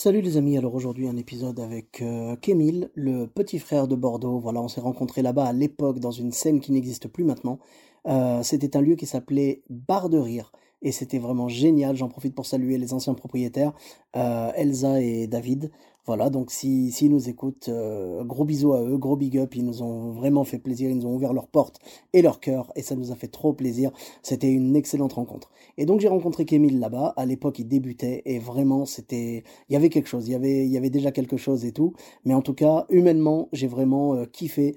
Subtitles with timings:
[0.00, 4.38] Salut les amis, alors aujourd'hui un épisode avec euh, Kémil, le petit frère de Bordeaux.
[4.38, 7.58] Voilà, on s'est rencontrés là-bas à l'époque dans une scène qui n'existe plus maintenant.
[8.06, 11.96] Euh, c'était un lieu qui s'appelait Bar de Rire et c'était vraiment génial.
[11.96, 13.72] J'en profite pour saluer les anciens propriétaires,
[14.16, 15.70] euh, Elsa et David.
[16.06, 19.64] Voilà, donc s'ils si, nous écoutent, euh, gros bisous à eux, gros big up, ils
[19.64, 21.80] nous ont vraiment fait plaisir, ils nous ont ouvert leurs portes
[22.14, 23.90] et leur cœur, et ça nous a fait trop plaisir.
[24.22, 25.50] C'était une excellente rencontre.
[25.76, 29.76] Et donc j'ai rencontré Kémil là-bas, à l'époque il débutait, et vraiment c'était, il y
[29.76, 31.92] avait quelque chose, il y avait, il y avait déjà quelque chose et tout,
[32.24, 34.76] mais en tout cas, humainement, j'ai vraiment euh, kiffé.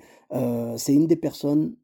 [0.77, 1.75] C'est une des personnes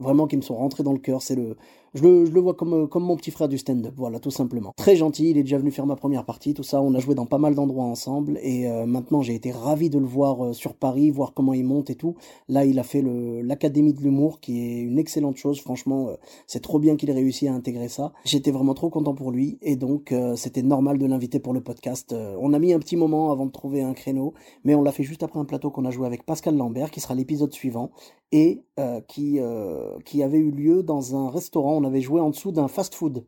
[0.00, 1.56] vraiment qui me sont rentrées dans le cœur, c'est le,
[1.96, 4.72] je le, vois comme, euh, comme mon petit frère du stand-up, voilà, tout simplement.
[4.76, 7.14] Très gentil, il est déjà venu faire ma première partie, tout ça, on a joué
[7.14, 10.52] dans pas mal d'endroits ensemble, et euh, maintenant j'ai été ravi de le voir euh,
[10.52, 12.14] sur Paris, voir comment il monte et tout.
[12.48, 13.02] Là, il a fait
[13.42, 16.10] l'Académie de l'humour, qui est une excellente chose, franchement,
[16.46, 18.12] c'est trop bien qu'il ait réussi à intégrer ça.
[18.24, 22.14] J'étais vraiment trop content pour lui, et donc c'était normal de l'inviter pour le podcast.
[22.38, 25.02] On a mis un petit moment avant de trouver un créneau, mais on l'a fait
[25.02, 27.90] juste après un plateau qu'on a joué avec Pascal Lambert, qui sera l'épisode suivant,
[28.32, 31.76] et euh, qui, euh, qui avait eu lieu dans un restaurant.
[31.76, 33.24] On avait joué en dessous d'un fast-food.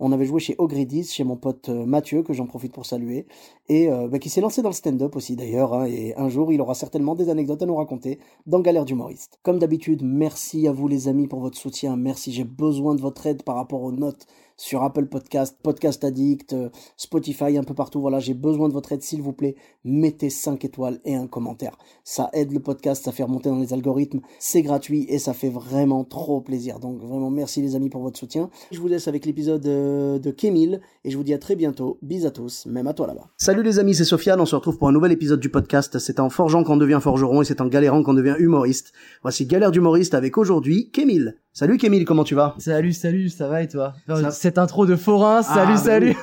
[0.00, 3.26] On avait joué chez Ogredis, chez mon pote euh, Mathieu, que j'en profite pour saluer,
[3.68, 5.72] et bah, qui s'est lancé dans le stand-up aussi d'ailleurs.
[5.74, 9.38] hein, et un jour, il aura certainement des anecdotes à nous raconter dans Galère d'humoriste.
[9.42, 11.96] Comme d'habitude, merci à vous les amis pour votre soutien.
[11.96, 14.26] Merci, j'ai besoin de votre aide par rapport aux notes
[14.56, 18.00] sur Apple Podcast, Podcast Addict, euh, Spotify, un peu partout.
[18.00, 19.56] Voilà, j'ai besoin de votre aide, s'il vous plaît.
[19.84, 21.76] Mettez 5 étoiles et un commentaire.
[22.04, 24.20] Ça aide le podcast, ça fait remonter dans les algorithmes.
[24.38, 26.78] C'est gratuit et ça fait vraiment trop plaisir.
[26.78, 28.50] Donc vraiment, merci les amis pour votre soutien.
[28.70, 31.98] Je vous laisse avec l'épisode euh, de Kémil et je vous dis à très bientôt.
[32.02, 33.28] Bis à tous, même à toi là-bas.
[33.36, 34.40] Salut les amis, c'est Sofiane.
[34.40, 35.98] On se retrouve pour un nouvel épisode du podcast.
[35.98, 38.92] C'est en forgeant qu'on devient forgeron et c'est en galérant qu'on devient humoriste.
[39.22, 41.36] Voici Galère d'humoriste avec aujourd'hui Kémil.
[41.56, 42.56] Salut Kémil, comment tu vas?
[42.58, 43.92] Salut, salut, ça va et toi?
[44.08, 46.16] Ça- Cette intro de forain, salut, bah salut.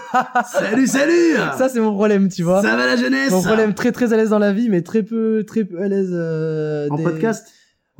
[0.51, 1.35] Salut, salut!
[1.57, 2.61] Ça c'est mon problème, tu vois.
[2.61, 3.31] va la jeunesse?
[3.31, 5.87] Mon problème, très très à l'aise dans la vie, mais très peu, très peu à
[5.87, 7.47] l'aise euh, En des- podcast?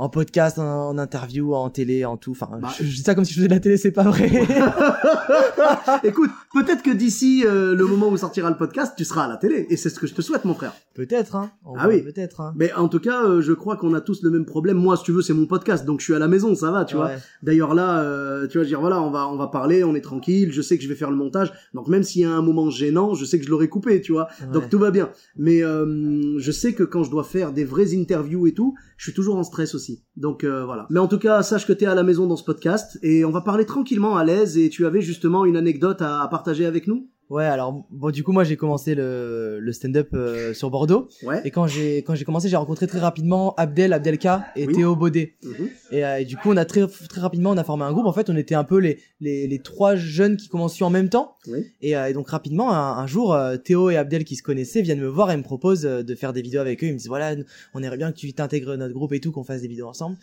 [0.01, 2.31] En podcast, en, en interview, en télé, en tout.
[2.31, 2.69] Enfin, Bah.
[2.79, 4.31] je, je dis ça comme si je faisais de la télé, c'est pas vrai.
[6.03, 9.38] Écoute, peut-être que d'ici euh, le moment où sortira le podcast, tu seras à la
[9.38, 9.67] télé.
[9.69, 10.73] Et c'est ce que je te souhaite, mon frère.
[10.95, 11.51] peut-être, hein.
[11.78, 12.01] Ah oui.
[12.01, 12.53] Peut-être, hein.
[12.56, 14.78] Mais en tout cas, euh, je crois qu'on a tous le même problème.
[14.78, 16.84] Moi, si tu veux, c'est mon podcast, donc je suis à la maison, ça va,
[16.85, 17.11] tu vois.
[17.44, 20.51] D'ailleurs là, euh, tu vas dire voilà, on va on va parler, on est tranquille.
[20.51, 22.69] Je sais que je vais faire le montage, donc même s'il y a un moment
[22.69, 24.28] gênant, je sais que je l'aurai coupé, tu vois.
[24.41, 24.47] Ouais.
[24.53, 25.09] Donc tout va bien.
[25.38, 29.03] Mais euh, je sais que quand je dois faire des vraies interviews et tout, je
[29.06, 29.91] suis toujours en stress aussi.
[30.16, 30.88] Donc euh, voilà.
[30.90, 33.31] Mais en tout cas, sache que t'es à la maison dans ce podcast et on
[33.31, 34.57] va parler tranquillement à l'aise.
[34.57, 37.09] Et tu avais justement une anecdote à, à partager avec nous?
[37.31, 41.08] Ouais, alors bon, du coup, moi j'ai commencé le, le stand-up euh, sur Bordeaux.
[41.24, 41.42] Ouais.
[41.46, 44.74] Et quand j'ai quand j'ai commencé, j'ai rencontré très rapidement Abdel, Abdelka et Oui.
[44.75, 45.36] Théo Baudet.
[45.44, 45.70] Mhm.
[45.91, 48.06] Et, euh, et du coup, on a très très rapidement, on a formé un groupe.
[48.06, 51.08] En fait, on était un peu les les, les trois jeunes qui commençaient en même
[51.08, 51.36] temps.
[51.47, 51.59] Oui.
[51.81, 54.81] Et, euh, et donc rapidement, un, un jour, euh, Théo et Abdel qui se connaissaient
[54.81, 56.88] viennent me voir et me proposent euh, de faire des vidéos avec eux.
[56.88, 57.36] Ils me disent voilà,
[57.74, 60.18] on aimerait bien que tu t'intègres notre groupe et tout, qu'on fasse des vidéos ensemble.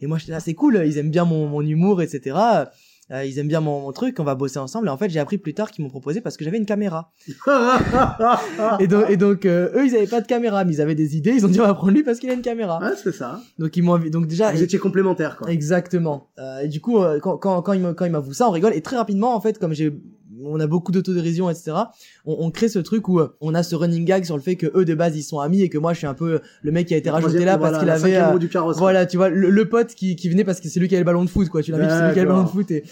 [0.00, 0.82] Et moi, j'étais là, c'est cool.
[0.86, 2.36] Ils aiment bien mon, mon humour, etc.
[3.10, 4.86] Euh, ils aiment bien mon, mon truc, on va bosser ensemble.
[4.86, 7.12] Et en fait, j'ai appris plus tard qu'ils m'ont proposé parce que j'avais une caméra.
[8.80, 11.16] Et donc, et donc euh, eux, ils avaient pas de caméra, mais ils avaient des
[11.16, 11.32] idées.
[11.32, 12.80] Ils ont dit on va prendre lui parce qu'il a une caméra.
[12.80, 13.40] ouais, c'est ça.
[13.58, 15.50] Donc ils m'ont donc déjà Vous étiez complémentaires, quoi.
[15.50, 16.28] Exactement.
[16.38, 18.74] Euh, et du coup, quand, quand, quand il me- quand il m'avoue ça, on rigole.
[18.74, 19.92] Et très rapidement, en fait, comme j'ai,
[20.46, 21.72] on a beaucoup d'autodérision, etc.
[22.24, 24.56] On, on crée ce truc où euh, on a ce running gag sur le fait
[24.56, 26.72] que eux de base ils sont amis et que moi je suis un peu le
[26.72, 28.76] mec qui a été rajouté là voilà, parce qu'il avait, euh, roue du carrosse.
[28.78, 31.02] voilà, tu vois, le, le pote qui, qui venait parce que c'est lui qui avait
[31.02, 31.62] le ballon de foot, quoi.
[31.62, 32.84] Tu l'as mis, c'est lui qui a le ballon de foot et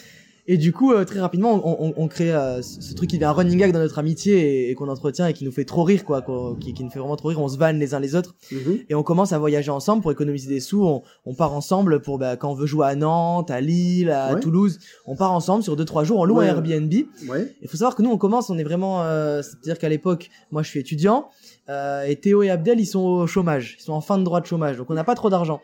[0.52, 3.26] et du coup, euh, très rapidement, on, on, on crée euh, ce truc qui devient
[3.26, 5.82] un running gag dans notre amitié et, et qu'on entretient et qui nous fait trop
[5.82, 6.22] rire, quoi,
[6.60, 7.40] qui, qui nous fait vraiment trop rire.
[7.40, 8.78] On se vanne les uns les autres Mhm.
[8.90, 10.84] et on commence à voyager ensemble pour économiser des sous.
[10.84, 14.34] On, on part ensemble pour bah, quand on veut jouer à Nantes, à Lille, à
[14.34, 14.40] Ouais.
[14.40, 14.78] Toulouse.
[15.06, 16.18] On part ensemble sur deux trois jours.
[16.20, 16.48] On loue Ouais.
[16.48, 16.92] un Airbnb.
[17.28, 17.54] Ouais.
[17.62, 20.62] Il faut savoir que nous on commence, on est vraiment, euh, c'est-à-dire qu'à l'époque, moi
[20.62, 21.28] je suis étudiant
[21.68, 24.40] euh, et Théo et Abdel ils sont au chômage, ils sont en fin de droit
[24.40, 25.60] de chômage, donc on n'a pas trop d'argent.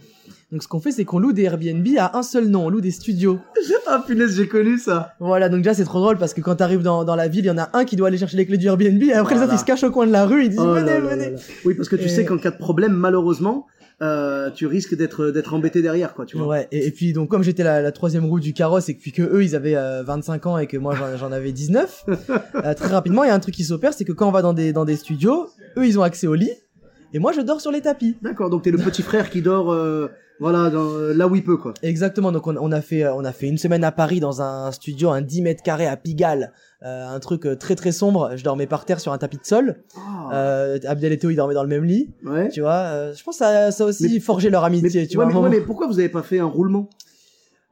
[0.53, 2.81] Donc ce qu'on fait c'est qu'on loue des Airbnb à un seul nom, on loue
[2.81, 3.39] des studios.
[3.91, 5.15] Ah punaise, j'ai connu ça.
[5.19, 7.49] Voilà, donc déjà c'est trop drôle parce que quand t'arrives dans, dans la ville, il
[7.49, 9.41] y en a un qui doit aller chercher les clés du Airbnb et après les
[9.41, 11.35] autres ils se cachent au coin de la rue, ils disent Oh venez venez.
[11.65, 13.67] Oui, parce que tu Et- sais qu'en cas de problème, malheureusement,
[14.01, 16.47] euh, tu risques d'être d'être embêté derrière, quoi, tu vois.
[16.47, 19.11] Ouais, et, et puis donc comme j'étais la, la troisième roue du carrosse et puis
[19.13, 22.75] que eux ils avaient euh, 25 ans et que moi j'en- j'en avais 19, euh,
[22.75, 24.53] très rapidement il y a un truc qui s'opère, c'est que quand on va dans
[24.53, 26.53] des dans des studios, eux ils ont accès au lit
[27.13, 28.17] et moi je dors sur les tapis.
[28.23, 30.09] D'accord, donc t'es le petit frère qui dort, euh,
[30.41, 31.75] voilà, dans, euh, là où il peut, quoi.
[31.83, 34.41] Exactement, donc on, on a fait euh, on a fait une semaine à Paris dans
[34.43, 36.53] un studio, un 10 mètres carrés à Pigalle,
[36.85, 38.33] euh, un truc euh, très très sombre.
[38.37, 39.77] Je dormais par terre sur un tapis de sol.
[39.97, 42.49] Ah, Euh, Abdel et Théo ils dormaient dans le même lit, ouais.
[42.51, 42.73] tu vois.
[42.75, 45.25] euh, je pense que ça, ça a aussi Mais- forgé leur amitié, Mais, tu ouais,
[45.25, 45.33] vois.
[45.35, 46.89] mais, ouais, mais pourquoi vous avez pas fait un roulement?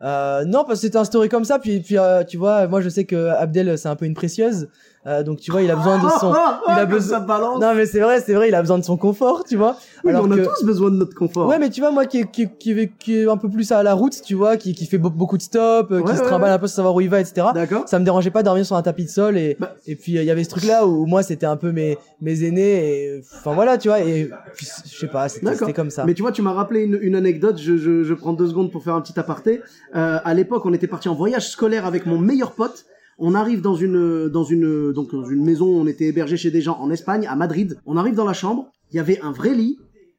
[0.03, 1.59] Euh, non, parce que c'était instauré comme ça.
[1.59, 4.69] Puis, puis euh, tu vois, moi je sais que Abdel c'est un peu une précieuse.
[5.07, 6.35] Euh, donc tu vois, il a besoin de son.
[6.69, 7.21] il a besoin-.
[7.61, 9.77] Non, mais c'est vrai, c'est vrai, il a besoin de son confort, tu vois.
[10.03, 11.47] Oui, mais alors on a tous besoin de notre confort.
[11.49, 13.95] Ouais, mais tu vois, moi qui, qui, qui, qui est un peu plus à la
[13.95, 16.27] route, tu vois, qui, qui fait be- beaucoup de stops, euh, qui Ouais, se ouais,
[16.27, 16.55] trimballe ouais.
[16.55, 17.47] un peu sans savoir où il va, etc.
[17.55, 17.85] D'accord.
[17.89, 19.75] Ça me dérangeait pas de dormir sur un tapis de sol et, Bah.
[19.87, 21.97] et puis euh, il y avait ce truc là où moi c'était un peu mes,
[22.21, 26.05] mes aînés et enfin voilà, tu vois, et puis, je sais pas, c'était comme ça.
[26.05, 27.59] Mais tu vois, tu m'as rappelé une, une anecdote.
[27.59, 29.61] Je, je, je prends deux secondes pour faire un petit aparté.
[29.95, 32.87] Euh, à l'époque, on était parti en voyage scolaire avec mon meilleur pote.
[33.19, 35.69] On arrive dans une dans une donc dans une maison.
[35.69, 37.81] On était hébergé chez des gens en Espagne, à Madrid.
[37.87, 38.71] On arrive dans la chambre.
[38.91, 39.79] Il y avait un vrai lit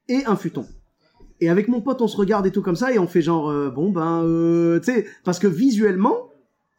[0.09, 0.65] et un futon.
[1.39, 3.49] Et avec mon pote, on se regarde et tout comme ça et on fait genre
[3.49, 6.31] euh, bon ben euh, tu sais parce que visuellement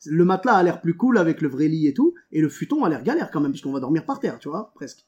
[0.06, 2.85] le matelas a l'air plus cool avec le vrai lit et tout et le futon
[2.85, 5.06] a l'air galère quand même parce qu'on va dormir par terre, tu vois, presque.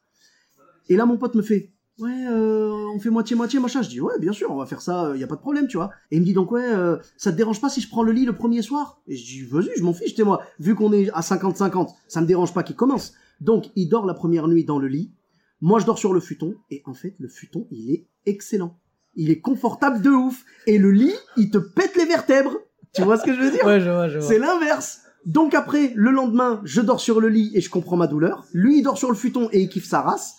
[0.88, 3.82] Et là, mon pote me fait, ouais, euh, on fait moitié-moitié, machin.
[3.82, 5.67] Je dis, ouais, bien sûr, on va faire ça, il y a pas de problème,
[5.67, 5.91] tu vois.
[6.11, 8.12] Et il me dit donc, ouais, euh, ça te dérange pas si je prends le
[8.12, 9.00] lit le premier soir?
[9.06, 10.43] Et je dis, vas-y, je m'en fiche, t'es moi.
[10.58, 13.12] Vu qu'on est à 50-50, ça me dérange pas qu'il commence.
[13.41, 15.12] Donc, il dort la première nuit dans le lit.
[15.61, 16.55] Moi, je dors sur le futon.
[16.70, 18.79] Et en fait, le futon, il est excellent.
[19.14, 20.44] Il est confortable de ouf.
[20.67, 22.56] Et le lit, il te pète les vertèbres.
[22.94, 23.64] Tu vois ce que je veux dire?
[23.64, 24.26] Ouais, je vois, je vois.
[24.26, 25.02] c'est l'inverse.
[25.26, 28.47] Donc après, le lendemain, je dors sur le lit et je comprends ma douleur.
[28.52, 30.37] Lui, il dort sur le futon et il kiffe sa race.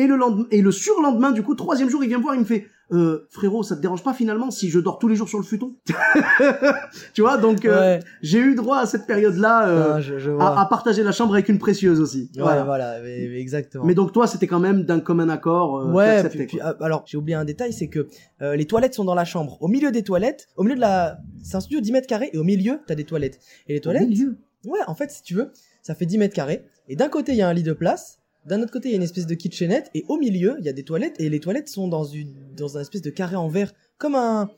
[0.00, 2.40] Et le lendemain, et le surlendemain, du coup, troisième jour, il vient me voir, il
[2.40, 5.28] me fait, euh, frérot, ça te dérange pas finalement si je dors tous les jours
[5.28, 5.74] sur le futon?
[7.14, 10.60] Tu vois, donc euh, Ouais, j'ai eu droit à cette période-là euh, je, je à,
[10.62, 12.30] à partager la chambre avec une précieuse aussi.
[12.36, 12.64] Ouais, Voilà.
[12.64, 13.84] voilà, mais- mais exactement.
[13.84, 15.86] Mais donc toi, c'était quand même d'un commun accord.
[15.94, 18.08] Ouais, puis, puis, ah, alors j'ai oublié un détail, c'est que
[18.40, 19.58] les toilettes sont dans la chambre.
[19.60, 22.38] Au milieu des toilettes, au milieu de la, c'est un studio 10 mètres carrés et
[22.38, 23.38] au milieu t'as des toilettes.
[23.68, 24.36] Et les toilettes, Au milieu.
[24.66, 25.50] ouais, en fait si tu veux,
[25.82, 26.64] ça fait 10 mètres carrés.
[26.88, 28.94] Et d'un côté il y a un lit de place, d'un autre côté il y
[28.94, 31.40] a une espèce de kitchenette et au milieu il y a des toilettes et les
[31.40, 34.50] toilettes sont dans une, dans un espèce de carré en verre, comme un.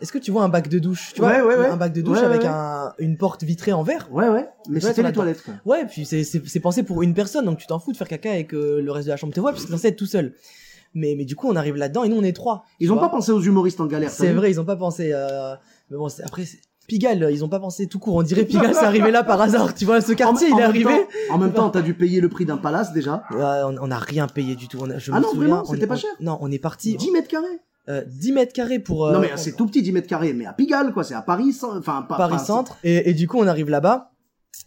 [0.00, 1.30] Est-ce que tu vois un bac de douche Tu vois?
[1.30, 1.66] Ouais, ouais, ouais.
[1.66, 2.48] un bac de douche Ouais, avec ouais.
[2.48, 4.08] un, une porte vitrée en verre.
[4.12, 4.48] Ouais, ouais.
[4.68, 5.54] Mais c'était les toilettes, quoi.
[5.64, 8.36] Ouais, puis c'est c'est pensé pour une personne, donc tu t'en fous de faire caca
[8.36, 10.34] et que le reste de la chambre te voit, parce que censé être tout seul.
[10.94, 12.64] Mais mais du coup on arrive là-dedans et nous on est trois.
[12.80, 13.02] Ils ont vois.
[13.02, 14.10] pas pensé aux humoristes en galère.
[14.10, 15.10] C'est vrai, ils ont pas pensé.
[15.12, 15.54] Euh...
[15.90, 16.44] Mais bon, après,
[16.88, 18.16] Pigalle, ils ont pas pensé tout court.
[18.16, 19.74] On dirait Pigalle, c'est arrivé là par hasard.
[19.74, 20.84] Tu vois, ce quartier, En- il est arrivé.
[20.84, 23.22] temps- en même temps, t'as dû payer le prix d'un palace déjà.
[23.30, 24.78] Ouais, on, on a rien payé du tout.
[24.80, 26.58] On a- je Ah me non, souviens, vraiment, c'était pas on- cher Non, on est
[26.58, 27.60] parti 10 mètres carrés.
[27.90, 29.06] euh, 10 mètres carrés pour.
[29.06, 31.22] euh, non mais c'est tout petit 10 mètres carrés, mais à Pigalle quoi, c'est à
[31.22, 32.76] Paris, enfin pas Paris pas- Centre.
[32.84, 34.10] Et, et du coup, on arrive là-bas.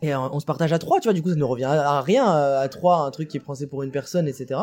[0.02, 2.02] Et euh, on se partage à trois, tu vois, du coup, ça ne revient à
[2.02, 4.60] rien euh, à trois, un truc qui est pensé pour une personne, etc.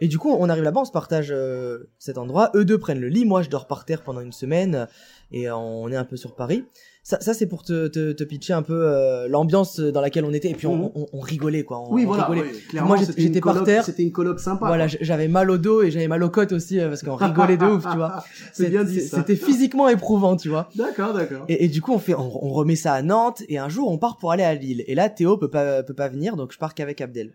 [0.00, 2.50] Et du coup, on arrive là-bas, on se partage euh, cet endroit.
[2.54, 4.86] Eux deux prennent le lit, moi je dors par terre pendant une semaine
[5.32, 6.64] et on est un peu sur Paris.
[7.08, 10.32] Ça, ça c'est pour te, te, te pitcher un peu euh, l'ambiance dans laquelle on
[10.34, 10.50] était.
[10.50, 10.90] Et puis on, Mhm.
[10.94, 11.80] on, on rigolait, quoi.
[11.80, 12.50] On, Oui on voilà, rigolait.
[12.68, 13.82] clairement Moi, j'étais- par terre.
[13.82, 14.66] C'était une coloc sympa.
[14.66, 17.56] Voilà, j'avais mal au dos et j'avais mal aux côtes aussi euh, parce qu'on rigolait
[17.56, 18.22] de ouf, tu vois.
[18.52, 19.00] C'est bien dit.
[19.00, 20.68] C'était physiquement éprouvant, tu vois.
[20.74, 21.46] D'accord, d'accord.
[21.48, 23.96] Et, et du coup, on fait, on, remet ça à Nantes, et un jour, on
[23.96, 24.84] part pour aller à Lille.
[24.86, 27.32] Et là, Théo peut pas, peut pas venir, donc je pars qu'avec Abdel.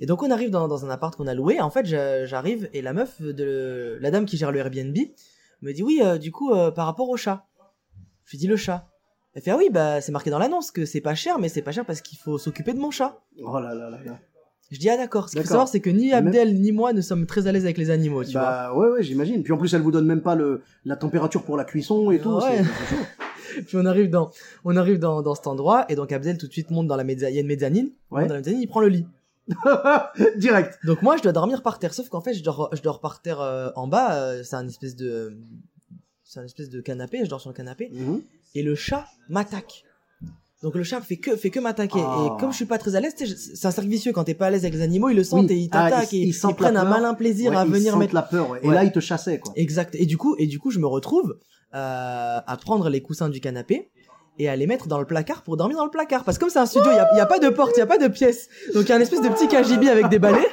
[0.00, 1.60] Et donc, on arrive dans, dans un appart qu'on a loué.
[1.60, 4.96] En fait, j'a- j'arrive, et la meuf de, la dame qui gère le Airbnb,
[5.62, 7.44] me dit, oui, euh, du coup, euh, par rapport au chat.
[8.24, 8.88] Je lui dis, le chat.
[9.36, 11.60] Elle fait, ah oui, bah, c'est marqué dans l'annonce que c'est pas cher, mais c'est
[11.62, 13.20] pas cher parce qu'il faut s'occuper de mon chat.
[13.44, 14.18] Oh là là là là.
[14.72, 15.28] Je dis, ah d'accord.
[15.28, 17.64] Ce qu'il faut savoir, c'est que ni Abdel, ni moi ne sommes très à l'aise
[17.64, 18.40] avec les animaux, tu vois.
[18.40, 19.42] Bah ouais ouais, j'imagine.
[19.44, 22.18] Puis en plus elle vous donne même pas le la température pour la cuisson et
[22.18, 22.62] tout, Ouais.
[23.68, 24.30] Puis on arrive dans,
[24.64, 27.04] on arrive dans, dans cet endroit, et donc Abdel tout de suite monte dans la
[27.04, 27.86] mezzanine, il y a une mezzanine.
[28.10, 28.20] Il Ouais.
[28.22, 29.06] monte Dans la mezzanine, il prend le lit.
[30.36, 30.78] Direct.
[30.84, 31.94] Donc moi, je dois dormir par terre.
[31.94, 34.14] Sauf qu'en fait, je dors, je dors par terre euh, en bas.
[34.16, 35.36] euh, c'est un espèce de,
[36.24, 37.20] c'est un espèce de canapé.
[37.24, 37.90] Je dors sur le canapé.
[37.92, 38.22] Mhm.
[38.58, 39.84] Et le chat m'attaque.
[40.62, 42.00] Donc le chat fait que, fait que m'attaquer.
[42.02, 42.24] Ah.
[42.36, 44.12] Et comme je suis pas très à l'aise, c'est un cercle vicieux.
[44.12, 45.52] Quand t'es pas à l'aise avec les animaux, ils le sentent Oui.
[45.54, 48.14] et ils Ah, t'attaquent ils- et ils prennent un malin plaisir Ouais, à venir mettre.
[48.14, 48.60] la peur ouais.
[48.62, 48.74] Et Ouais.
[48.74, 49.52] là ils te chassaient quoi.
[49.56, 49.94] Exact.
[49.96, 51.38] Et du coup, et du coup, je me retrouve
[51.74, 53.90] euh, à prendre les coussins du canapé
[54.38, 56.24] et à les mettre dans le placard pour dormir dans le placard.
[56.24, 57.72] Parce que comme c'est un studio, il y a, il y a pas de porte,
[57.76, 58.48] il y a pas de pièce.
[58.74, 60.46] Donc il y a un espèce de petit cagibi avec des balais.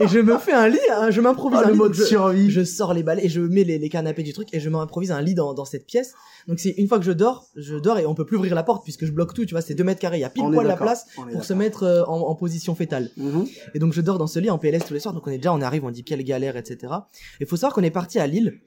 [0.00, 1.76] Et je me fais un lit, hein, je m'improvise Ah, un lit.
[1.76, 2.50] mode je, survie.
[2.50, 5.10] je sors les balais et je mets les, les canapés du truc et je m'improvise
[5.10, 6.14] un lit dans, dans cette pièce.
[6.46, 8.62] Donc c'est une fois que je dors, je dors et on peut plus ouvrir la
[8.62, 9.44] porte puisque je bloque tout.
[9.44, 10.18] Tu vois, c'est deux mètres carrés.
[10.18, 12.74] Il y a pile On poil la place pour se mettre euh, en, en position
[12.74, 13.10] fétale.
[13.16, 13.46] Mhm.
[13.74, 15.14] Et donc je dors dans ce lit en PLS tous les soirs.
[15.14, 16.92] Donc on est déjà, on arrive, on dit quelle galère, etc.
[17.40, 18.60] Et faut savoir qu'on est parti à Lille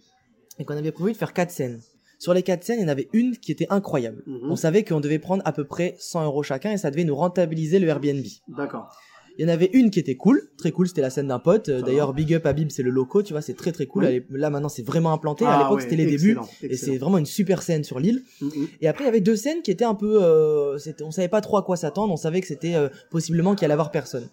[0.59, 1.79] et qu'on avait prévu de faire quatre scènes.
[2.21, 4.21] Sur les quatre scènes, il y en avait une qui était incroyable.
[4.27, 4.51] Mhm.
[4.51, 7.15] On savait qu'on devait prendre à peu près 100 euros chacun et ça devait nous
[7.15, 8.23] rentabiliser le Airbnb.
[8.47, 8.95] D'accord.
[9.39, 11.71] Il y en avait une qui était cool, très cool, c'était la scène d'un pote.
[11.71, 14.05] D'ailleurs, big up à Bib, c'est le loco, tu vois, c'est très très cool.
[14.05, 14.23] Oui.
[14.29, 15.45] Là maintenant, c'est vraiment implanté.
[15.45, 16.37] à Ah l'époque, ouais, c'était les débuts.
[16.37, 18.21] excellent, Et c'est vraiment une super scène sur l'île.
[18.39, 18.67] Mhm.
[18.81, 21.41] Et après, il y avait deux scènes qui étaient un peu, euh, on savait pas
[21.41, 22.13] trop à quoi s'attendre.
[22.13, 24.29] On savait que c'était euh, possiblement qu'il allait avoir personne.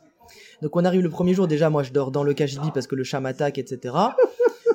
[0.61, 1.47] Donc on arrive le premier jour.
[1.49, 3.95] Déjà, moi, je dors dans le KGB parce que le chat m'attaque, etc.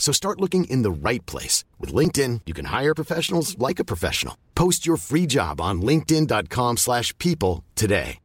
[0.00, 1.62] So start looking in the right place.
[1.78, 4.34] With LinkedIn, you can hire professionals like a professional.
[4.56, 8.18] Post your free job on linkedin.com/people slash people today.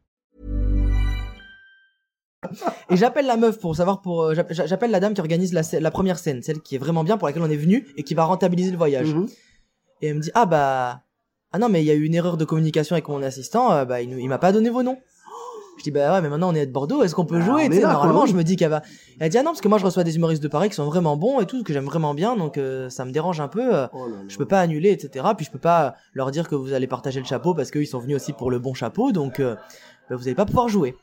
[2.89, 5.91] Et j'appelle la meuf pour savoir pour, euh, j'app- j'appelle la dame qui organise la,
[5.91, 8.24] première scène, celle qui est vraiment bien pour laquelle on est venu et qui va
[8.25, 9.13] rentabiliser le voyage.
[9.13, 9.27] Mhm.
[10.01, 11.01] Et elle me dit ah bah
[11.51, 13.86] ah non mais il y a eu une erreur de communication avec mon assistant, euh,
[13.86, 15.00] bah il, il m'a pas donné vos noms.
[15.77, 17.63] Je dis bah ouais mais maintenant on est de Bordeaux, est-ce qu'on peut Ah, jouer
[17.65, 18.82] on Tu est sais, là, Normalement quoi, je me dis qu'elle va.
[19.20, 20.86] Elle dit ah non parce que moi je reçois des humoristes de Paris qui sont
[20.86, 23.75] vraiment bons et tout que j'aime vraiment bien donc euh, ça me dérange un peu.
[23.75, 24.22] euh, Oh là là.
[24.27, 25.25] je peux pas annuler etc.
[25.36, 28.00] Puis je peux pas leur dire que vous allez partager le chapeau parce qu'ils sont
[28.00, 29.55] venus aussi pour le bon chapeau donc euh,
[30.10, 30.96] bah, vous allez pas pouvoir jouer.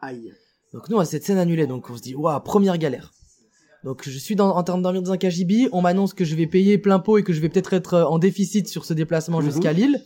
[0.00, 0.32] Aïe.
[0.72, 3.12] Donc nous, on a cette scène annulée, donc on se dit, waouh, première galère.
[3.84, 6.34] Donc je suis dans, en train de dormir dans un KGB, on m'annonce que je
[6.34, 8.92] vais payer plein pot et que je vais peut-être être euh, en déficit sur ce
[8.94, 9.44] déplacement Mhm.
[9.46, 10.02] jusqu'à Lille.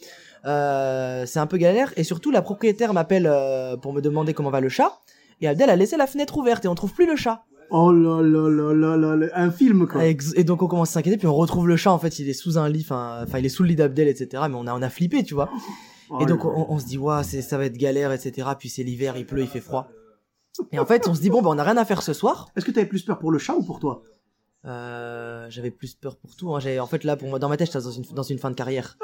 [0.46, 4.50] Euh, c'est un peu galère, et surtout la propriétaire m'appelle euh, pour me demander comment
[4.50, 4.98] va le chat,
[5.40, 7.44] et Abdel a laissé la fenêtre ouverte et on trouve plus le chat.
[7.70, 9.26] Oh là là là là là là.
[9.34, 10.04] Un film, quoi.
[10.04, 12.28] Et, et donc on commence à s'inquiéter, puis on retrouve le chat, en fait il
[12.28, 14.44] est sous un lit, enfin il est sous le lit d'Abdel, etc.
[14.48, 15.50] Mais on a, on a flippé, tu vois.
[16.10, 18.68] Oh Et donc on, on se dit waouh c'est ça va être galère etc puis
[18.68, 19.86] c'est l'hiver il pleut il fait froid
[20.72, 22.48] et en fait on se dit bon bah on a rien à faire ce soir
[22.56, 24.02] Est-ce que t'avais plus peur pour le chat ou pour toi?
[24.64, 26.54] Euh, j'avais plus peur pour tout.
[26.54, 26.60] Hein.
[26.80, 28.54] En fait, là, pour moi, dans ma tête, j'étais dans une, dans une fin de
[28.54, 28.98] carrière.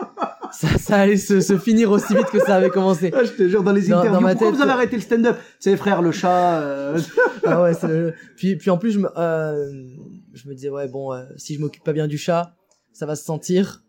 [0.53, 3.11] Ça, ça allait se, se finir aussi vite que ça avait commencé.
[3.15, 4.97] Ah, Je te jure, dans les Dans- interviews, dans ma pourquoi tête- vous avez arrêté
[4.97, 5.37] le stand-up?
[5.61, 6.61] C'est frère, le chat.
[6.63, 6.99] euh,
[7.45, 7.73] Ah ouais,
[8.37, 9.67] puis, puis en plus, je me, euh,
[10.35, 12.55] je me disais, ouais, bon, euh, si je m'occupe pas bien du chat,
[12.93, 13.83] ça va se sentir.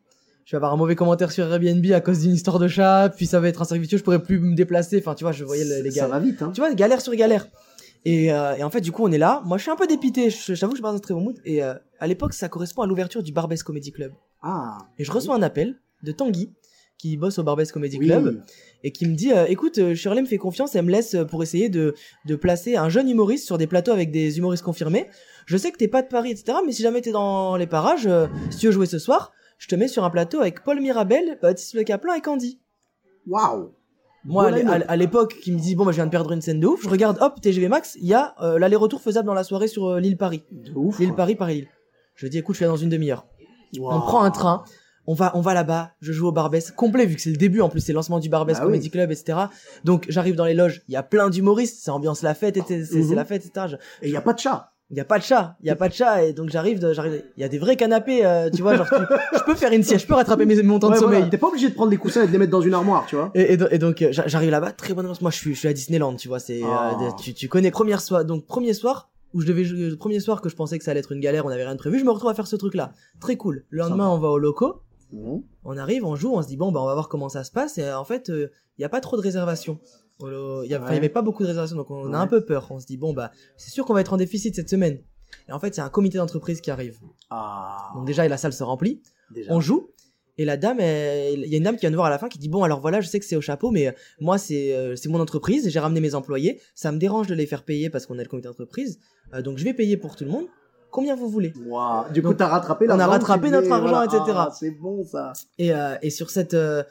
[0.45, 3.25] Je vais avoir un mauvais commentaire sur Airbnb à cause d'une histoire de chat, puis
[3.25, 4.97] ça va être un service je pourrais plus me déplacer.
[4.99, 6.07] Enfin, tu vois, je voyais les, les ça gars.
[6.07, 6.51] va vite, hein.
[6.53, 7.47] Tu vois, galère sur galère.
[8.05, 9.41] Et, euh, et en fait, du coup, on est là.
[9.45, 10.29] Moi, je suis un peu dépité.
[10.29, 11.35] Je- J'avoue que je suis pas dans un très bon mood.
[11.43, 14.13] Et euh, à l'époque, ça correspond à l'ouverture du Barbès Comedy Club.
[14.41, 14.77] Ah.
[14.97, 16.51] Et je reçois un appel de Tanguy,
[16.97, 18.07] qui bosse au Barbès Comedy Oui.
[18.07, 18.41] Club,
[18.83, 21.25] et qui me dit euh, Écoute, euh, Shirley me fait confiance, elle me laisse euh,
[21.25, 21.93] pour essayer de,
[22.25, 25.07] de placer un jeune humoriste sur des plateaux avec des humoristes confirmés.
[25.45, 28.07] Je sais que t'es pas de Paris, etc., mais si jamais t'es dans les parages,
[28.07, 30.79] euh, si tu veux jouer ce soir, je te mets sur un plateau avec Paul
[30.81, 32.59] Mirabel, Baptiste Le Caplin et Candy.
[33.27, 33.71] Waouh.
[34.25, 36.59] Moi, à Bon l'époque, qui me dit Bon, bah, je viens de perdre une scène
[36.59, 39.45] de ouf, je regarde, hop, TGV Max, il y a euh, l'aller-retour faisable dans la
[39.45, 40.43] soirée sur euh, l'île Paris.
[40.51, 40.99] De ouf.
[40.99, 41.15] L'île.
[41.15, 41.69] Paris, Paris-Lille.
[42.15, 43.25] Je dis Écoute, je suis là dans une demi-heure.
[43.79, 44.65] On prend un train,
[45.07, 47.61] on va, on va là-bas, je joue au Barbès, complet vu que c'est le début
[47.61, 49.39] en plus, c'est le lancement du Barbès Bah Comedy Club, etc.
[49.85, 52.93] Donc j'arrive dans les loges, il y a plein d'humoristes, c'est ambiance la fête, c'est
[52.93, 53.15] Mhm.
[53.15, 53.67] la fête, etc.
[53.71, 54.71] Je- Et il y a pas de chat.
[54.89, 56.79] Il y a pas de chat, il y a pas de chat, et donc j'arrive,
[56.93, 58.95] j'arrive, il y a des vrais canapés, euh, tu vois, genre tu-
[59.37, 61.17] je peux faire une sieste, je peux rattraper mes, mon temps Ouais, de voilà.
[61.17, 61.29] sommeil.
[61.29, 63.17] T'es pas obligé de prendre les coussins et de les mettre dans une armoire, tu
[63.17, 63.29] vois.
[63.35, 65.21] Et, et do- et donc euh, j'a- j'arrive là-bas, très bonne ambiance.
[65.21, 67.03] Moi je suis, je suis à Disneyland, tu vois, c'est, euh, Oh.
[67.03, 70.21] de- tu, tu connais première soir, donc premier soir où je devais, jouer- le premier
[70.21, 71.99] soir que je pensais que ça allait être une galère, on avait rien de prévu,
[71.99, 73.65] je me retrouve à faire ce truc-là, très cool.
[73.69, 74.83] Le lendemain on va au locaux.
[75.11, 75.41] Mhm.
[75.63, 77.51] on arrive, on joue, on se dit bon bah on va voir comment ça se
[77.51, 78.49] passe et euh, en fait il
[78.81, 79.79] y a pas trop de réservations.
[80.21, 80.97] Il y, a- enfin, il y Ouais.
[80.97, 82.67] avait pas beaucoup de réservations donc on a un peu peur.
[82.71, 84.99] On se dit bon bah c'est sûr qu'on va être en déficit cette semaine.
[85.47, 86.97] Et en fait c'est un comité d'entreprise qui arrive.
[87.29, 87.91] Ah.
[87.95, 89.53] Donc déjà la salle se remplit, Déjà.
[89.53, 89.91] on joue
[90.39, 92.29] et la dame, il y a une dame qui vient nous voir à la fin
[92.29, 94.75] qui dit bon alors voilà je sais que c'est au chapeau mais euh, moi c'est
[94.75, 97.89] euh, c'est mon entreprise, j'ai ramené mes employés, ça me dérange de les faire payer
[97.89, 98.99] parce qu'on est le comité d'entreprise,
[99.33, 100.45] euh, donc je vais payer pour tout le monde.
[100.91, 102.11] Combien vous voulez Waouh.
[102.11, 104.21] Du coup, t'as rattrapé on a rattrapé notre argent, etc.
[104.35, 105.33] Ah, c'est bon ça.
[105.57, 106.83] Et, euh, et sur cette euh,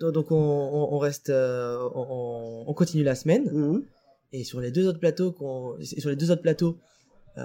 [0.00, 3.84] donc on, reste euh, on, on- on continue la semaine Mhm.
[4.32, 5.34] et sur les deux autres plateaux
[5.82, 6.76] sur les deux autres plateaux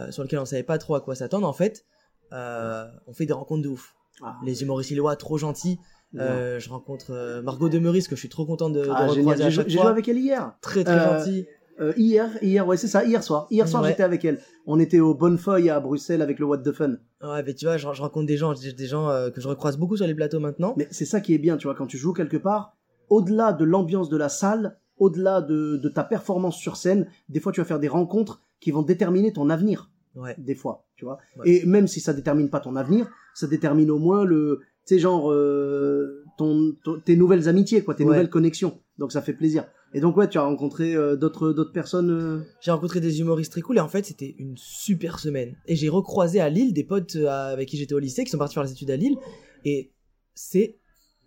[0.09, 1.85] sur lesquels on savait pas trop à quoi s'attendre en fait
[2.31, 4.35] on fait des rencontres de ouf Ah.
[4.43, 5.77] les humoristes lillois trop gentils
[6.17, 9.51] euh, je rencontre euh, Margot Demeris que je suis trop content de, de Ah, J'ai
[9.69, 10.53] joué avec elle hier.
[10.61, 11.45] très très Euh, gentil
[11.81, 13.47] Euh, hier, hier, ouais, c'est ça, hier soir.
[13.51, 13.89] Hier soir, Ouais.
[13.89, 14.39] j'étais avec elle.
[14.65, 16.95] On était au Bonnefoy à Bruxelles avec le What the Fun.
[17.21, 19.77] ouais mais tu vois je, je rencontre des gens des, gens euh, que je recroise
[19.77, 21.97] beaucoup sur les plateaux maintenant Mais c'est ça qui est bien, tu vois, quand tu
[21.97, 22.77] joues quelque part,
[23.09, 27.51] au-delà de l'ambiance de la salle, au-delà de, de ta performance sur scène, des fois
[27.51, 29.91] tu vas faire des rencontres qui vont déterminer ton avenir.
[30.15, 31.17] ouais Des fois, tu vois.
[31.37, 31.49] Ouais.
[31.49, 35.31] Et même si ça détermine pas ton avenir, ça détermine au moins le sais genre
[35.31, 38.79] euh, ton, ton- tes nouvelles amitiés quoi, tes nouvelles connexions.
[38.97, 39.65] Donc ça fait plaisir.
[39.95, 42.11] Et donc ouais, tu as rencontré euh, d'autres d'autres personnes.
[42.11, 45.55] euh, J'ai rencontré des humoristes très cool et en fait c'était une super semaine.
[45.67, 48.37] Et j'ai recroisé à Lille des potes euh, avec qui j'étais au lycée qui sont
[48.37, 49.15] partis faire les études à Lille
[49.63, 49.91] et
[50.33, 50.75] c'est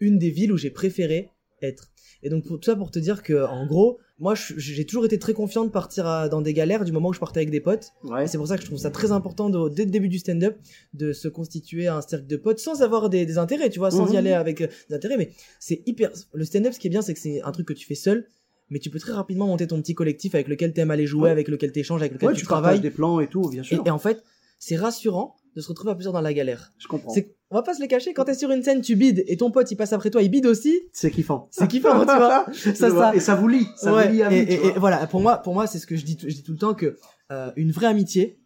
[0.00, 1.30] une des villes où j'ai préféré
[1.62, 1.90] être.
[2.22, 5.18] Et donc pour tout ça pour te dire que en gros, moi j'ai toujours été
[5.18, 7.60] très confiant de partir à- dans des galères du moment où je partais avec des
[7.60, 7.92] potes.
[8.04, 8.26] Ouais.
[8.26, 10.56] C'est pour ça que je trouve ça très important de- dès le début du stand-up
[10.92, 14.06] de se constituer un cercle de potes sans avoir des, des intérêts, tu vois, sans
[14.08, 14.12] Mhm.
[14.12, 14.58] y aller avec
[14.88, 15.16] des intérêts.
[15.16, 16.10] Mais c'est hyper.
[16.34, 18.26] Le stand-up, ce qui est bien, c'est que c'est un truc que tu fais seul,
[18.70, 21.30] mais tu peux très rapidement monter ton petit collectif avec lequel t'aimes aller jouer, Ouais.
[21.30, 22.80] avec lequel t'échanges, avec lequel Ouais, tu, travailles.
[22.80, 23.82] des plans et tout, bien sûr.
[23.86, 24.22] et en fait,
[24.58, 26.72] c'est rassurant de se retrouver à plusieurs dans la galère.
[26.78, 27.12] Je comprends.
[27.50, 29.50] On va pas se les cacher, quand t'es sur une scène, tu bides et ton
[29.50, 30.82] pote il passe après toi, il bide aussi.
[30.92, 31.48] C'est kiffant.
[31.50, 32.44] C'est kiffant, tu vois.
[32.52, 33.12] Ça.
[33.14, 35.38] Et ça vous lie, ça Ouais, vous lie à et, vie, et- voilà, pour moi,
[35.38, 36.96] pour moi, c'est ce que je dis, tout- je dis tout le temps que
[37.32, 38.38] euh, une vraie amitié,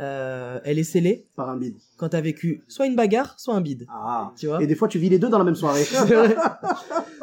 [0.00, 1.76] euh, elle est scellée Par un bide.
[1.96, 3.86] quand t'as vécu soit une bagarre, soit un bide.
[3.88, 4.32] Ah.
[4.36, 5.84] Tu vois Et des fois, tu vis les deux dans la même soirée.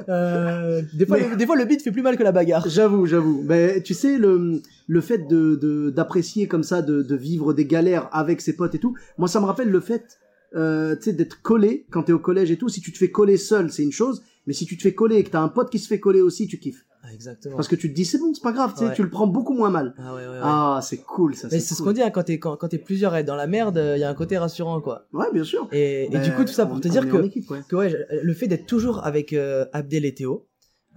[0.09, 2.67] Euh, des, fois, Mais- des fois, le bide fait plus mal que la bagarre.
[2.67, 3.43] J'avoue, j'avoue.
[3.45, 7.65] Mais tu sais, le, le fait de, de- d'apprécier comme ça, de, de vivre des
[7.65, 10.17] galères avec ses potes et tout, moi, ça me rappelle le fait,
[10.55, 12.67] euh, tu sais, d'être collé quand t'es au collège et tout.
[12.67, 14.23] Si tu te fais coller seul, c'est une chose.
[14.47, 16.21] Mais si tu te fais coller et que t'as un pote qui se fait coller
[16.21, 16.83] aussi, tu kiffes.
[17.03, 17.55] Ah, exactement.
[17.55, 18.93] Parce que tu te dis, c'est bon, c'est pas grave, tu sais, Ouais.
[18.93, 19.95] tu le prends beaucoup moins mal.
[19.97, 20.39] Ah ouais, ouais, ouais.
[20.43, 21.47] Ah, c'est cool, ça.
[21.51, 21.87] Mais c'est ce cool.
[21.87, 24.03] qu'on dit, hein, quand t'es quand, quand plusieurs à être dans la merde, il y
[24.03, 25.07] a un côté rassurant, quoi.
[25.11, 25.67] Ouais, bien sûr.
[25.71, 27.89] Et, et Ben, du coup, tout ça pour on- te dire que, équipe, que ouais,
[27.89, 30.47] je- le fait d'être toujours avec euh, Abdel et Théo,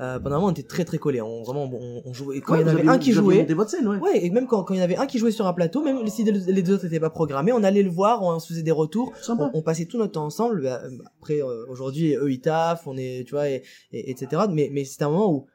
[0.00, 1.22] euh, pendant un moment, on était très très collés.
[1.22, 2.40] On, vraiment, on, on jouait.
[2.40, 3.98] Quand Ouais, il y en avait un qui jouait, monté votre scène, ouais.
[3.98, 5.82] Ouais, et même quand, quand il y en avait un qui jouait sur un plateau,
[5.84, 8.62] même si les deux autres n'étaient pas programmés, on allait le voir, on se faisait
[8.64, 10.62] des retours, on, on passait tout notre temps ensemble.
[10.64, 14.42] Bah, euh, après, euh, aujourd'hui, eux ils taffent, on est, tu vois, et, et- etc.
[14.50, 15.46] Mais, mais c'était un moment où,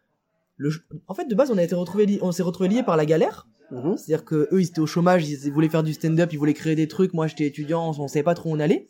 [0.60, 0.72] le,
[1.08, 3.48] en fait, de base, on a été retrouvés, on s'est retrouvés liés par la galère.
[3.72, 3.98] Mhm.
[3.98, 6.76] C'est-à-dire que eux, ils étaient au chômage, ils voulaient faire du stand-up, ils voulaient créer
[6.76, 7.14] des trucs.
[7.14, 8.88] Moi, j'étais étudiant, on savait pas trop où on allait.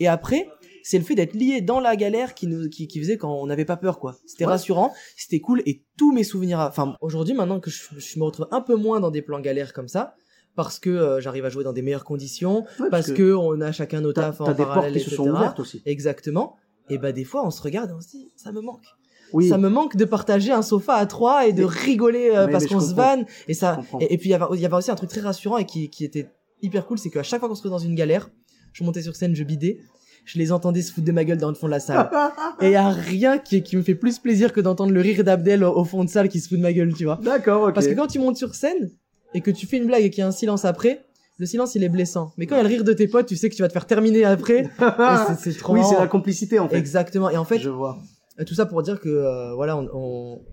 [0.00, 0.48] Et après,
[0.82, 3.46] c'est le fait d'être lié dans la galère qui nous, qui, qui faisait quand on
[3.46, 4.16] n'avait pas peur, quoi.
[4.26, 4.50] C'était Ouais.
[4.52, 8.46] rassurant, c'était cool, et tous mes souvenirs, enfin, aujourd'hui, maintenant que je, je me retrouve
[8.50, 10.14] un peu moins dans des plans galères comme ça,
[10.54, 13.72] parce que euh, j'arrive à jouer dans des meilleures conditions, Ouais, parce que, on a
[13.72, 15.82] chacun nos tafs en t'as des portes parallèle, qui se sont ouvertes aussi.
[15.84, 16.56] Exactement.
[16.90, 18.84] Et bah, des fois, on se regarde et on se dit, ça me manque.
[19.32, 19.48] Oui.
[19.48, 22.52] Ça me manque de partager un sofa à trois et de Mais- rigoler euh, Mais-
[22.52, 23.24] parce qu'on se vanne.
[23.46, 25.20] Et ça, et, et puis il y avait, il y avait aussi un truc très
[25.20, 26.30] rassurant et qui, qui était
[26.62, 28.30] hyper cool, c'est qu'à chaque fois qu'on se trouvait dans une galère,
[28.72, 29.78] je montais sur scène, je bidais,
[30.24, 32.10] je les entendais se foutre de ma gueule dans le fond de la salle.
[32.60, 35.24] et il y a rien qui, qui me fait plus plaisir que d'entendre le rire
[35.24, 37.18] d'Abdel au, au fond de salle qui se fout de ma gueule, tu vois.
[37.22, 37.74] D'accord, ok.
[37.74, 38.90] Parce que quand tu montes sur scène
[39.34, 41.04] et que tu fais une blague et qu'il y a un silence après,
[41.38, 42.32] le silence il est blessant.
[42.36, 43.68] Mais quand il y a le rire de tes potes, tu sais que tu vas
[43.68, 44.68] te faire terminer après.
[45.38, 46.76] c'est, trop oui, c'est la complicité en fait.
[46.76, 47.30] Exactement.
[47.30, 47.98] Et en fait, Je vois.
[48.38, 50.44] Euh, Tout ça pour dire que euh, voilà, on, on,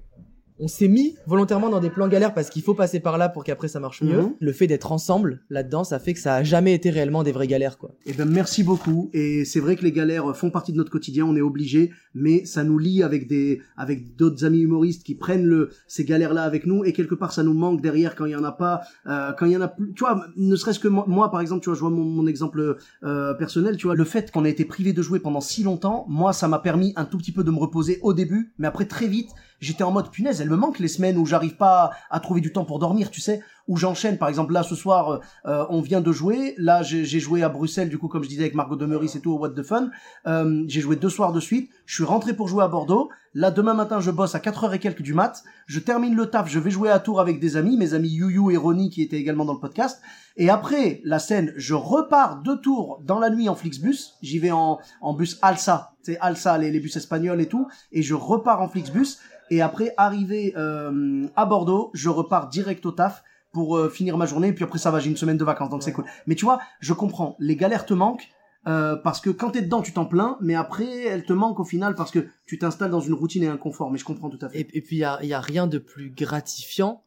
[0.59, 3.43] on s'est mis volontairement dans des plans galères parce qu'il faut passer par là pour
[3.43, 4.21] qu'après ça marche mieux.
[4.21, 4.33] Mhm.
[4.39, 7.47] Le fait d'être ensemble là-dedans, ça fait que ça a jamais été réellement des vraies
[7.47, 7.91] galères quoi.
[8.05, 9.09] Eh ben merci beaucoup.
[9.13, 12.45] Et c'est vrai que les galères font partie de notre quotidien, on est obligé, mais
[12.45, 16.65] ça nous lie avec des avec d'autres amis humoristes qui prennent le ces galères-là avec
[16.65, 19.33] nous et quelque part ça nous manque derrière quand il y en a pas, euh,
[19.37, 19.93] quand il y en a plus.
[19.93, 22.27] Tu vois, ne serait-ce que moi, moi, par exemple, tu vois, je vois mon, mon
[22.27, 25.63] exemple euh, personnel, tu vois, le fait qu'on a été privé de jouer pendant si
[25.63, 28.67] longtemps, moi ça m'a permis un tout petit peu de me reposer au début, mais
[28.67, 29.29] après très vite
[29.65, 32.51] j'étais en mode punaise, elle me manque les semaines où j'arrive pas à trouver du
[32.51, 34.17] temps pour dormir, tu sais, où j'enchaîne.
[34.17, 36.55] Par exemple, là ce soir, euh, on vient de jouer.
[36.57, 39.19] Là, j'ai joué à Bruxelles, du coup, comme je disais avec Margot de Meurice et
[39.19, 39.89] tout au What the Fun.
[40.27, 41.69] Euh, j'ai joué deux soirs de suite.
[41.85, 43.09] Je suis rentré pour jouer à Bordeaux.
[43.33, 45.43] Là, demain matin, je bosse à 4 heures et quelques du mat.
[45.65, 46.49] Je termine le taf.
[46.49, 49.17] Je vais jouer à Tours avec des amis, mes amis Yuyu et Ronnie qui étaient
[49.17, 50.01] également dans le podcast.
[50.37, 54.13] Et après la scène, je repars de Tours dans la nuit en Flixbus.
[54.21, 57.67] J'y vais en, en bus Alsa, c'est Alsa, les, les bus espagnols et tout.
[57.91, 59.17] Et je repars en Flixbus.
[59.51, 63.23] Et après, arrivé euh, à Bordeaux, je repars direct au taf
[63.55, 64.49] pour euh, finir ma journée.
[64.49, 66.05] Et puis après, ça va, j'ai une semaine de vacances, donc c'est cool.
[66.27, 67.37] Mais tu vois, je comprends.
[67.39, 68.27] Les galères te manquent.
[68.67, 71.65] euh, parce que quand t'es dedans, tu t'en plains, mais après, elles te manquent au
[71.73, 73.91] final parce que tu t'installes dans une routine et un confort.
[73.91, 74.59] Mais je comprends tout à fait.
[74.61, 77.03] Et, et puis il y a, il y a rien de plus gratifiant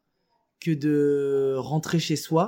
[0.60, 2.44] que de rentrer chez soi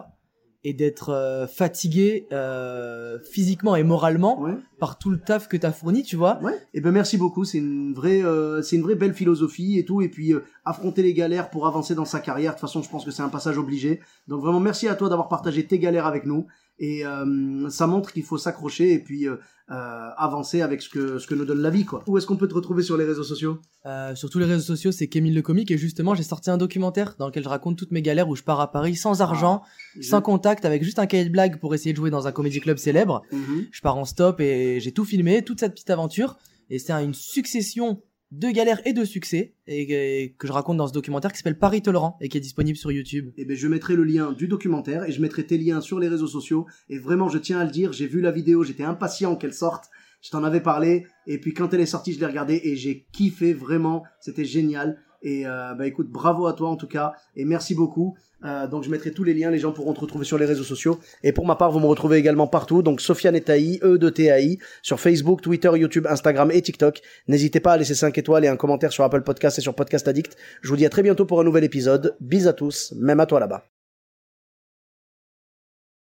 [0.62, 4.52] et d'être euh, fatigué euh, physiquement et moralement Ouais.
[4.78, 6.38] par tout le taf que t'as fourni, tu vois.
[6.42, 6.52] Ouais.
[6.74, 7.44] Et ben merci beaucoup.
[7.44, 10.02] C'est une vraie, euh, c'est une vraie belle philosophie et tout.
[10.02, 12.52] Et puis euh, affronter les galères pour avancer dans sa carrière.
[12.52, 14.00] De toute façon, je pense que c'est un passage obligé.
[14.28, 16.46] Donc vraiment merci à toi d'avoir partagé tes galères avec nous.
[16.80, 19.36] Et euh, ça montre qu'il faut s'accrocher et puis euh,
[19.70, 22.02] euh, avancer avec ce que ce que nous donne la vie, quoi.
[22.06, 23.58] Où est-ce qu'on peut te retrouver sur les réseaux sociaux?
[23.84, 26.56] Euh, sur tous les réseaux sociaux, c'est Kémil le comique et justement j'ai sorti un
[26.56, 29.62] documentaire dans lequel je raconte toutes mes galères où je pars à Paris sans argent,
[30.00, 32.60] sans contact, avec juste un cahier de blagues pour essayer de jouer dans un comédie
[32.60, 33.22] club célèbre.
[33.30, 33.66] Mhm.
[33.70, 36.38] Je pars en stop et j'ai tout filmé, toute cette petite aventure.
[36.70, 40.86] Et c'est une succession de galères et de succès et, et que je raconte dans
[40.86, 43.30] ce documentaire qui s'appelle Paris Tolérant et qui est disponible sur YouTube.
[43.36, 46.08] Eh ben, je mettrai le lien du documentaire et je mettrai tes liens sur les
[46.08, 46.66] réseaux sociaux.
[46.88, 49.86] Et vraiment, je tiens à le dire, j'ai vu la vidéo, j'étais impatient qu'elle sorte.
[50.22, 53.06] Je t'en avais parlé et puis quand elle est sortie, je l'ai regardée et j'ai
[53.12, 54.04] kiffé vraiment.
[54.20, 55.02] C'était génial.
[55.22, 58.16] Et euh, bah écoute, bravo à toi en tout cas et merci beaucoup.
[58.44, 60.64] Euh, donc je mettrai tous les liens, les gens pourront te retrouver sur les réseaux
[60.64, 60.98] sociaux.
[61.22, 62.82] Et pour ma part, vous me retrouvez également partout.
[62.82, 67.00] Donc Sofiane Etaï, E de TAI, sur Facebook, Twitter, YouTube, Instagram et TikTok.
[67.28, 70.08] N'hésitez pas à laisser 5 étoiles et un commentaire sur Apple Podcast et sur Podcast
[70.08, 70.36] Addict.
[70.62, 72.16] Je vous dis à très bientôt pour un nouvel épisode.
[72.20, 73.79] Bis à tous, même à toi là-bas.